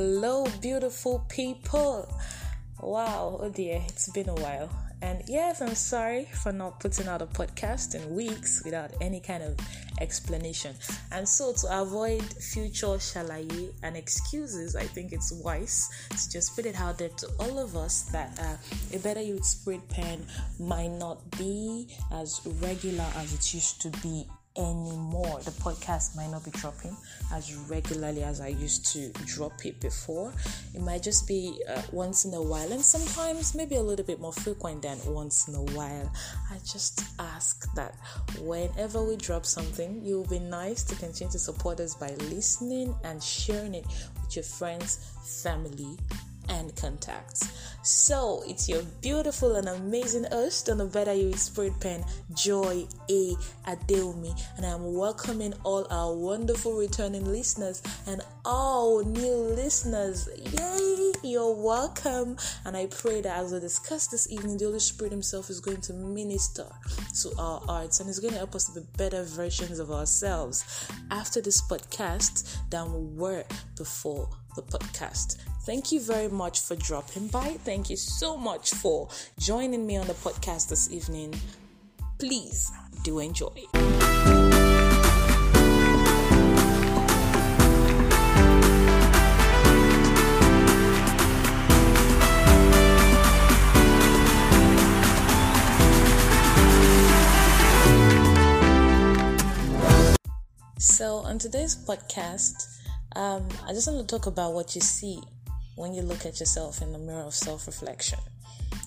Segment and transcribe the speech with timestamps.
[0.00, 2.08] Hello, beautiful people.
[2.80, 4.70] Wow, oh dear, it's been a while.
[5.02, 9.42] And yes, I'm sorry for not putting out a podcast in weeks without any kind
[9.42, 9.58] of
[10.00, 10.76] explanation.
[11.10, 16.64] And so, to avoid future shalaye and excuses, I think it's wise to just put
[16.64, 18.56] it out there to all of us that uh,
[18.96, 20.24] a better you with spirit pen
[20.60, 24.28] might not be as regular as it used to be
[24.58, 25.40] anymore.
[25.44, 26.96] The podcast might not be dropping
[27.32, 30.32] as regularly as I used to drop it before.
[30.74, 34.20] It might just be uh, once in a while, and sometimes maybe a little bit
[34.20, 36.12] more frequent than once in a while.
[36.50, 37.94] I just ask that
[38.40, 43.22] whenever we drop something, you'll be nice to continue to support us by listening and
[43.22, 43.86] sharing it
[44.20, 45.10] with your friends,
[45.42, 45.96] family,
[46.48, 47.48] and contacts.
[47.82, 53.34] So it's your beautiful and amazing host on the Better You Spirit Pen, Joy A.
[53.66, 60.28] Adeomi, and I'm welcoming all our wonderful returning listeners and all new listeners.
[60.36, 61.12] Yay!
[61.22, 62.36] You're welcome.
[62.64, 65.80] And I pray that as we discuss this evening, the Holy Spirit Himself is going
[65.82, 66.66] to minister
[67.22, 70.88] to our hearts and is going to help us to be better versions of ourselves
[71.10, 73.44] after this podcast than we were
[73.76, 75.36] before the podcast.
[75.62, 77.56] Thank you very much for dropping by.
[77.64, 81.34] Thank you so much for joining me on the podcast this evening.
[82.18, 82.70] Please
[83.02, 83.48] do enjoy.
[100.80, 102.77] So, on today's podcast,
[103.18, 105.20] um, I just want to talk about what you see
[105.74, 108.20] when you look at yourself in the mirror of self reflection.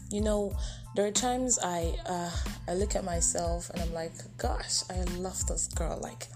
[0.09, 0.55] You know,
[0.95, 2.31] there are times I uh,
[2.69, 5.99] I look at myself and I'm like, gosh, I love this girl.
[6.01, 6.27] Like,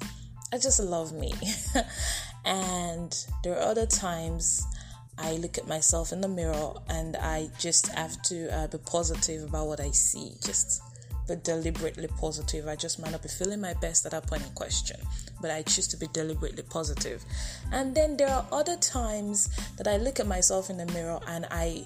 [0.51, 1.31] I just love me.
[2.45, 4.61] and there are other times
[5.17, 9.47] I look at myself in the mirror and I just have to uh, be positive
[9.47, 10.33] about what I see.
[10.43, 10.81] Just
[11.27, 12.67] but deliberately positive.
[12.67, 14.99] I just might not be feeling my best at that point in question,
[15.41, 17.23] but I choose to be deliberately positive.
[17.71, 21.45] And then there are other times that I look at myself in the mirror and
[21.51, 21.85] I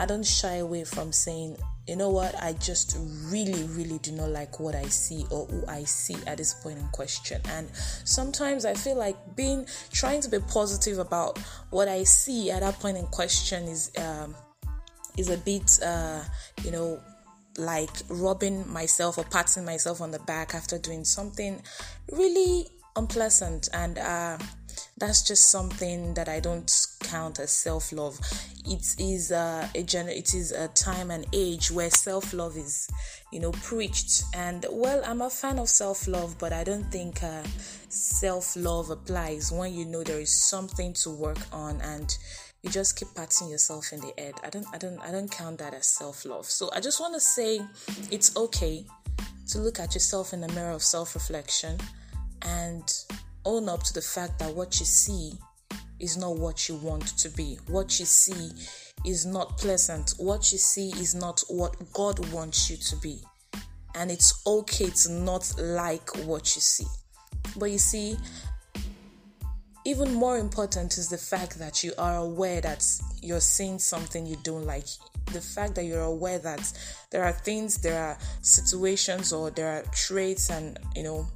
[0.00, 1.56] I don't shy away from saying,
[1.88, 5.66] you know what, I just really, really do not like what I see or who
[5.66, 7.40] I see at this point in question.
[7.48, 7.68] And
[8.04, 11.38] sometimes I feel like being trying to be positive about
[11.70, 14.36] what I see at that point in question is um,
[15.16, 16.22] is a bit, uh,
[16.62, 17.00] you know,
[17.58, 21.62] like rubbing myself or patting myself on the back after doing something
[22.12, 24.38] really unpleasant and uh,
[24.96, 26.70] that's just something that I don't
[27.00, 28.18] count as self love.
[28.64, 32.88] It is uh, a it is a time and age where self love is,
[33.32, 34.22] you know, preached.
[34.34, 37.42] And well, I'm a fan of self love, but I don't think uh,
[37.88, 42.16] self love applies when you know there is something to work on and
[42.62, 44.34] you just keep patting yourself in the head.
[44.42, 46.46] I don't I don't I don't count that as self-love.
[46.46, 47.60] So I just want to say
[48.10, 48.84] it's okay
[49.48, 51.78] to look at yourself in the mirror of self-reflection
[52.42, 53.04] and
[53.44, 55.32] own up to the fact that what you see
[56.00, 57.58] is not what you want to be.
[57.66, 58.50] What you see
[59.04, 60.14] is not pleasant.
[60.18, 63.20] What you see is not what God wants you to be.
[63.94, 66.86] And it's okay to not like what you see.
[67.56, 68.16] But you see,
[69.88, 72.84] even more important is the fact that you are aware that
[73.22, 74.84] you're seeing something you don't like.
[75.32, 76.70] The fact that you're aware that
[77.10, 81.26] there are things, there are situations, or there are traits and you know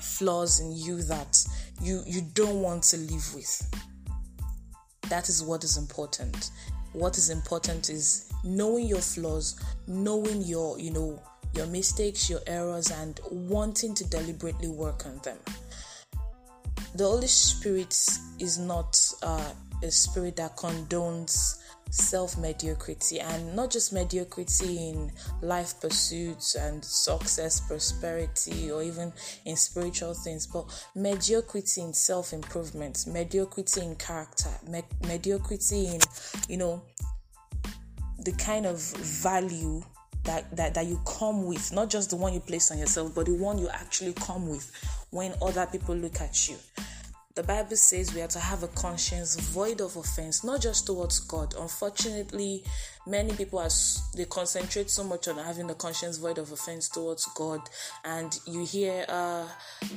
[0.00, 1.44] flaws in you that
[1.82, 3.74] you you don't want to live with.
[5.08, 6.52] That is what is important.
[6.92, 9.58] What is important is knowing your flaws,
[9.88, 11.20] knowing your you know
[11.54, 15.38] your mistakes, your errors, and wanting to deliberately work on them
[16.94, 17.92] the Holy Spirit
[18.38, 19.52] is not uh,
[19.82, 21.56] a spirit that condones
[21.90, 25.10] self mediocrity and not just mediocrity in
[25.42, 29.12] life pursuits and success, prosperity, or even
[29.44, 30.64] in spiritual things, but
[30.94, 36.00] mediocrity in self improvement, mediocrity in character, me- mediocrity in,
[36.48, 36.82] you know,
[38.20, 39.82] the kind of value
[40.30, 43.26] that, that, that you come with, not just the one you place on yourself, but
[43.26, 44.70] the one you actually come with
[45.10, 46.56] when other people look at you.
[47.34, 51.18] The Bible says we are to have a conscience void of offense, not just towards
[51.18, 51.54] God.
[51.58, 52.62] Unfortunately,
[53.10, 53.68] many people are
[54.16, 57.60] they concentrate so much on having a conscience void of offense towards God,
[58.04, 59.46] and you hear uh,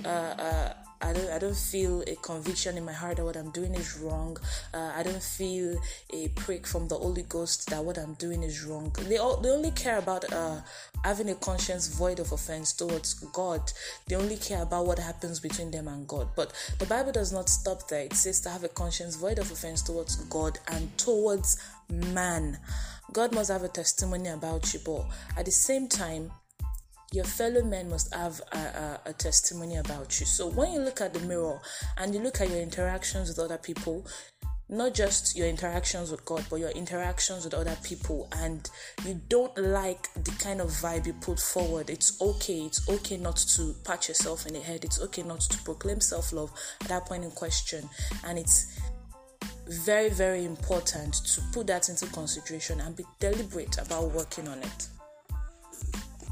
[0.04, 0.74] uh, uh,
[1.04, 4.00] I don't I don't feel a conviction in my heart that what I'm doing is
[4.00, 4.38] wrong.
[4.74, 5.78] Uh, I don't feel
[6.12, 8.96] a prick from the Holy Ghost that what I'm doing is wrong.
[9.10, 10.62] They all, they only care about uh,
[11.04, 13.62] having a conscience void of offense towards God.
[14.08, 16.30] They only care about what happens between them and God.
[16.38, 18.04] But the Bible does not stop there.
[18.04, 21.58] It says to have a conscience void of offense towards God and towards
[21.94, 22.60] man.
[23.12, 25.06] God must have a testimony about you, but
[25.38, 26.32] at the same time,
[27.12, 30.26] your fellow men must have a, a, a, testimony about you.
[30.26, 31.60] So when you look at the mirror
[31.98, 34.04] and you look at your interactions with other people,
[34.68, 38.68] not just your interactions with God, but your interactions with other people, and
[39.06, 42.62] you don't like the kind of vibe you put forward, it's okay.
[42.62, 44.84] It's okay not to pat yourself in the head.
[44.84, 46.52] It's okay not to proclaim self love
[46.82, 47.88] at that point in question.
[48.24, 48.80] And it's
[49.68, 54.88] very, very important to put that into consideration and be deliberate about working on it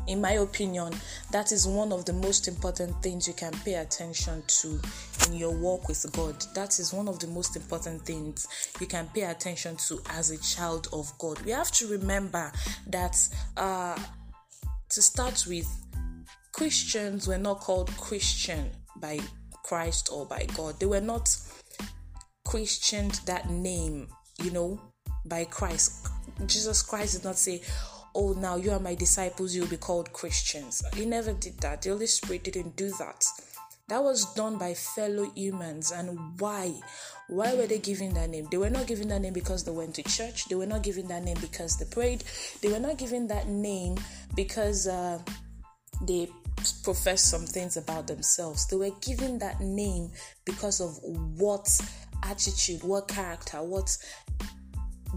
[0.07, 0.93] in my opinion,
[1.31, 4.79] that is one of the most important things you can pay attention to
[5.27, 6.35] in your walk with God.
[6.53, 8.47] That is one of the most important things
[8.79, 11.39] you can pay attention to as a child of God.
[11.43, 12.51] We have to remember
[12.87, 13.17] that
[13.57, 13.97] uh,
[14.89, 15.67] to start with,
[16.51, 19.19] Christians were not called Christian by
[19.63, 20.79] Christ or by God.
[20.79, 21.33] They were not
[22.45, 24.07] Christianed that name,
[24.41, 24.79] you know,
[25.25, 26.07] by Christ.
[26.45, 27.61] Jesus Christ did not say,
[28.15, 30.83] oh, now you are my disciples, you'll be called Christians.
[30.93, 31.81] He never did that.
[31.81, 33.25] The Holy Spirit didn't do that.
[33.87, 35.91] That was done by fellow humans.
[35.91, 36.73] And why?
[37.27, 38.47] Why were they giving that name?
[38.49, 40.45] They were not giving that name because they went to church.
[40.45, 42.23] They were not giving that name because they prayed.
[42.61, 43.97] They were not giving that name
[44.35, 45.19] because uh,
[46.01, 46.29] they
[46.83, 48.67] professed some things about themselves.
[48.67, 50.11] They were giving that name
[50.45, 50.97] because of
[51.37, 51.67] what
[52.23, 53.97] attitude, what character, what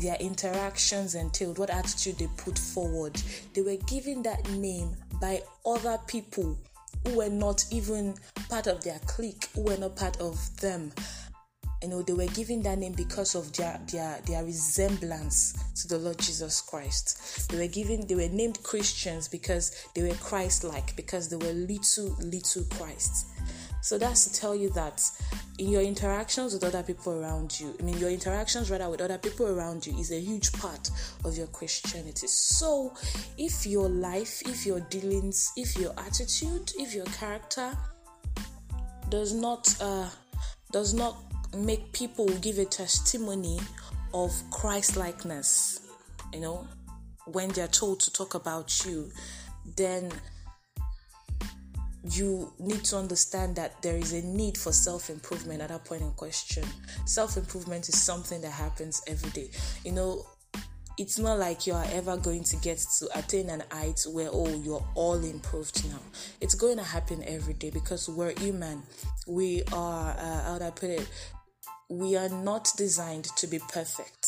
[0.01, 3.21] their interactions entailed, what attitude they put forward.
[3.55, 6.59] They were given that name by other people
[7.07, 8.15] who were not even
[8.49, 10.93] part of their clique, who were not part of them.
[11.83, 15.53] You know, they were given that name because of their their their resemblance
[15.83, 17.51] to the Lord Jesus Christ.
[17.51, 22.17] They were given they were named Christians because they were Christ-like, because they were little
[22.21, 23.27] little Christ.
[23.85, 25.03] So that's to tell you that
[25.59, 29.19] in your interactions with other people around you, I mean, your interactions rather with other
[29.19, 30.91] people around you is a huge part
[31.23, 32.27] of your Christianity.
[32.27, 32.95] So
[33.37, 37.77] if your life, if your dealings, if your attitude, if your character
[39.11, 40.09] does not uh,
[40.73, 41.19] does not
[41.55, 43.61] make people give a testimony
[44.15, 45.81] of Christ likeness,
[46.33, 46.67] you know,
[47.27, 49.11] when they're told to talk about you,
[49.77, 50.11] then
[52.11, 56.03] you need to understand that there is a need for self improvement at that point
[56.03, 56.65] in question.
[57.07, 59.51] Self improvement is something that happens every day.
[59.85, 60.27] You know,
[60.97, 64.49] it's not like you are ever going to get to attain an height where oh
[64.63, 65.99] you're all improved now
[66.41, 68.81] it's going to happen every day because we're human
[69.27, 71.09] we are uh, how do i put it
[71.89, 74.24] we are not designed to be perfect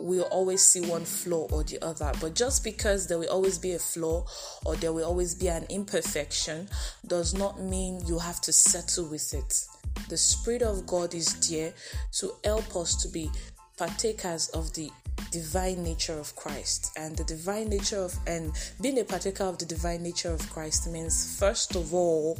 [0.00, 2.12] we'll always see one flaw or the other.
[2.20, 4.26] But just because there will always be a flaw
[4.64, 6.68] or there will always be an imperfection
[7.06, 9.64] does not mean you have to settle with it.
[10.08, 11.72] The Spirit of God is there
[12.18, 13.30] to help us to be
[13.76, 14.90] partakers of the
[15.30, 16.92] divine nature of Christ.
[16.96, 20.88] And the divine nature of, and being a partaker of the divine nature of Christ
[20.90, 22.38] means, first of all,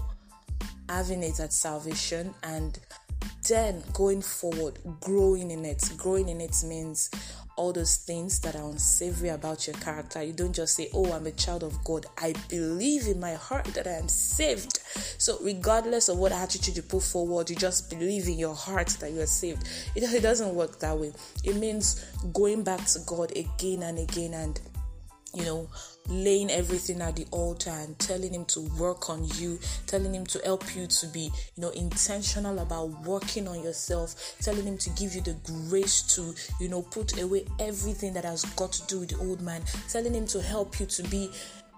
[0.88, 2.78] having it at salvation and
[3.48, 5.90] then going forward, growing in it.
[5.96, 7.10] Growing in it means
[7.58, 10.22] all those things that are unsavory about your character.
[10.22, 12.06] You don't just say, Oh, I'm a child of God.
[12.16, 14.78] I believe in my heart that I am saved.
[15.18, 19.12] So, regardless of what attitude you put forward, you just believe in your heart that
[19.12, 19.68] you are saved.
[19.94, 21.12] It, it doesn't work that way.
[21.44, 24.60] It means going back to God again and again and
[25.34, 25.68] you know,
[26.08, 30.38] laying everything at the altar and telling him to work on you, telling him to
[30.44, 35.14] help you to be, you know, intentional about working on yourself, telling him to give
[35.14, 35.36] you the
[35.68, 39.42] grace to, you know, put away everything that has got to do with the old
[39.42, 41.30] man, telling him to help you to be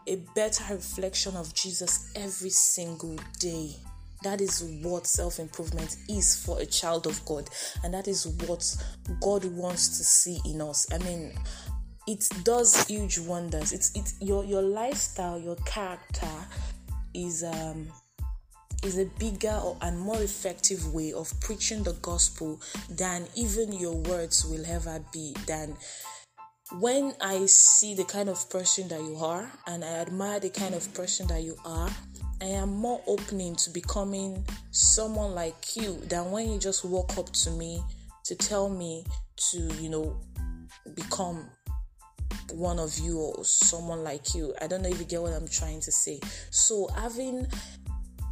[0.06, 3.74] a better reflection of Jesus every single day.
[4.22, 7.48] That is what self improvement is for a child of God,
[7.82, 8.76] and that is what
[9.20, 10.86] God wants to see in us.
[10.92, 11.32] I mean,
[12.10, 13.72] it does huge wonders.
[13.72, 16.26] It's it's your your lifestyle, your character
[17.14, 17.86] is um
[18.82, 24.44] is a bigger and more effective way of preaching the gospel than even your words
[24.44, 25.76] will ever be than
[26.78, 30.74] when I see the kind of person that you are and I admire the kind
[30.74, 31.90] of person that you are,
[32.40, 37.30] I am more opening to becoming someone like you than when you just walk up
[37.32, 37.82] to me
[38.24, 39.04] to tell me
[39.50, 40.16] to, you know,
[40.94, 41.50] become
[42.52, 44.54] one of you or someone like you.
[44.60, 46.20] I don't know if you get what I'm trying to say.
[46.50, 47.46] So having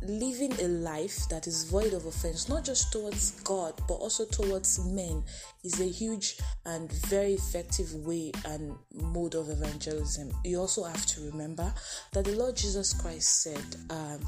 [0.03, 4.79] living a life that is void of offense, not just towards God, but also towards
[4.85, 5.25] men,
[5.65, 10.31] is a huge and very effective way and mode of evangelism.
[10.45, 11.73] You also have to remember
[12.13, 14.21] that the Lord Jesus Christ said, um,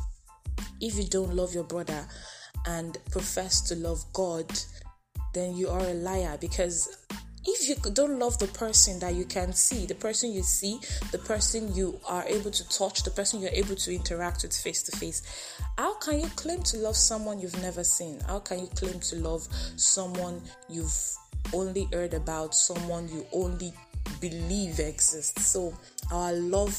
[0.81, 2.07] If you don't love your brother
[2.67, 4.51] and profess to love God,
[5.33, 7.07] then you are a liar because
[7.45, 10.79] if you don't love the person that you can see, the person you see,
[11.11, 14.83] the person you are able to touch, the person you're able to interact with face
[14.85, 15.23] to face,
[15.79, 18.21] how can you claim to love someone you've never seen?
[18.27, 20.95] How can you claim to love someone you've
[21.55, 23.73] only heard about, someone you only
[24.21, 25.47] believe exists?
[25.47, 25.75] So,
[26.13, 26.75] our love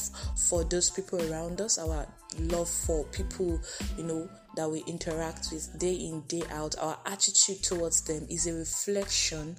[0.48, 2.06] for those people around us, our
[2.38, 3.60] love for people,
[3.96, 8.46] you know, that we interact with day in, day out, our attitude towards them is
[8.46, 9.56] a reflection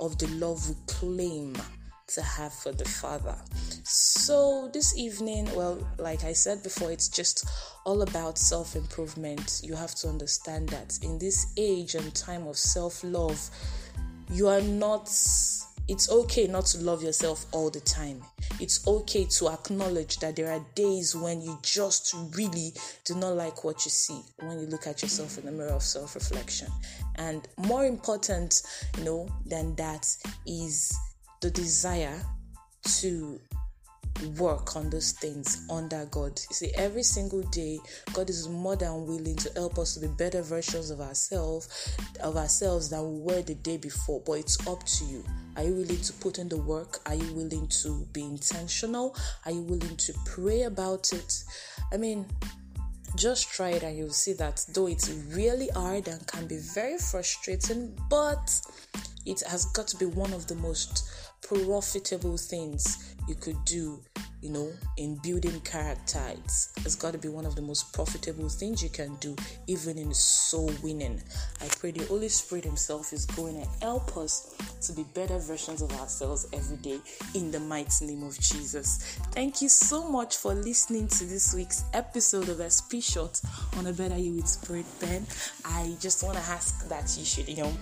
[0.00, 1.56] of the love we claim
[2.06, 3.36] to have for the Father.
[3.84, 7.46] So, this evening, well, like I said before, it's just
[7.84, 9.60] all about self improvement.
[9.62, 13.50] You have to understand that in this age and time of self love,
[14.30, 15.08] you are not
[15.88, 18.22] it's okay not to love yourself all the time.
[18.60, 22.72] It's okay to acknowledge that there are days when you just really
[23.04, 25.82] do not like what you see when you look at yourself in the mirror of
[25.82, 26.68] self reflection.
[27.16, 28.62] And more important,
[28.98, 30.06] you know, than that
[30.46, 30.96] is
[31.40, 32.18] the desire
[33.00, 33.40] to
[34.38, 36.40] work on those things under God.
[36.50, 37.78] You see, every single day,
[38.12, 42.36] God is more than willing to help us to be better versions of ourselves, of
[42.36, 44.22] ourselves than we were the day before.
[44.24, 45.24] But it's up to you.
[45.56, 47.00] Are you willing to put in the work?
[47.06, 49.16] Are you willing to be intentional?
[49.44, 51.44] Are you willing to pray about it?
[51.92, 52.26] I mean,
[53.16, 56.98] just try it and you'll see that though it's really hard and can be very
[56.98, 58.60] frustrating, but
[59.26, 61.08] it has got to be one of the most
[61.42, 64.00] profitable things you could do
[64.44, 66.22] you know, in building character.
[66.44, 69.34] It's, it's got to be one of the most profitable things you can do,
[69.66, 71.22] even in soul winning.
[71.62, 75.80] I pray the Holy Spirit Himself is going to help us to be better versions
[75.80, 76.98] of ourselves every day
[77.34, 79.18] in the mighty name of Jesus.
[79.32, 83.40] Thank you so much for listening to this week's episode of SP Shorts
[83.78, 85.26] on a Better You with Spirit Pen.
[85.64, 87.72] I just want to ask that you should, you know,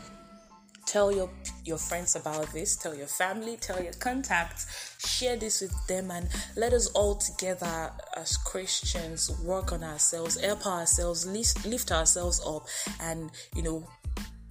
[0.87, 1.31] tell your
[1.65, 6.29] your friends about this tell your family tell your contacts share this with them and
[6.57, 12.67] let us all together as christians work on ourselves help ourselves lift, lift ourselves up
[13.01, 13.87] and you know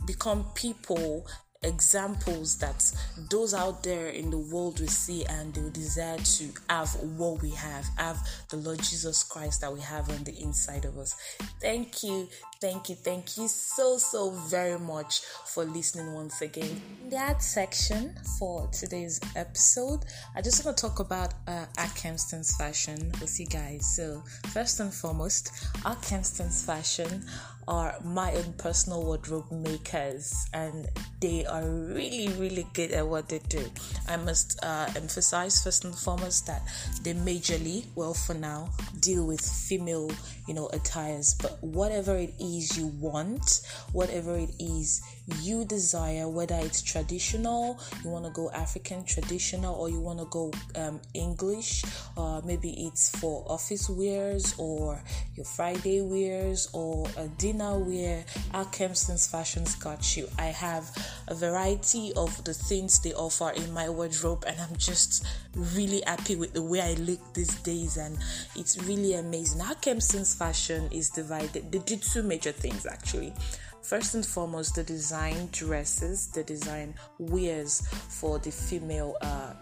[0.05, 1.25] become people
[1.63, 2.91] examples that
[3.29, 7.39] those out there in the world will see and they will desire to have what
[7.43, 8.17] we have, have
[8.49, 11.15] the Lord Jesus Christ that we have on the inside of us.
[11.61, 12.27] Thank you,
[12.59, 16.81] thank you, thank you so, so very much for listening once again.
[17.03, 19.99] In that section for today's episode,
[20.35, 23.95] I just want to talk about uh, Kempston's fashion with you guys.
[23.95, 25.51] So, first and foremost,
[25.85, 27.23] Arkemston's fashion
[27.67, 30.87] are my own personal wardrobe makers and
[31.19, 33.63] they are really really good at what they do.
[34.07, 36.61] I must uh, emphasize first and foremost that
[37.03, 40.11] they majorly well for now deal with female
[40.47, 41.33] you know attires.
[41.35, 45.01] But whatever it is you want whatever it is
[45.41, 50.25] you desire whether it's traditional you want to go african traditional or you want to
[50.25, 51.83] go um, english
[52.17, 55.01] or maybe it's for office wears or
[55.35, 60.27] your friday wears or a dinner wear Arkemston's fashions got you.
[60.39, 60.89] I have
[61.27, 66.35] a variety of the things they offer in my wardrobe and i'm just really happy
[66.35, 68.17] with the way i look these days and
[68.55, 69.61] it's really amazing.
[69.61, 73.33] Arkemston's fashion is divided they do two major things actually.
[73.81, 79.53] First and foremost, the design dresses, the design wears for the female uh,